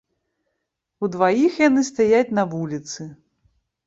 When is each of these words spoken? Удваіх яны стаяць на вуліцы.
Удваіх 1.07 1.59
яны 1.67 1.83
стаяць 1.89 2.35
на 2.39 2.43
вуліцы. 2.55 3.07